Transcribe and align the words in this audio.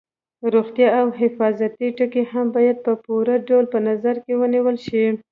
روغتیا 0.53 0.89
او 1.01 1.07
حفاظتي 1.21 1.87
ټکي 1.97 2.23
هم 2.31 2.45
باید 2.55 2.77
په 2.85 2.93
پوره 3.05 3.35
ډول 3.47 3.65
په 3.73 3.79
نظر 3.87 4.15
کې 4.23 4.33
ونیول 4.41 4.75
شي. 4.87 5.05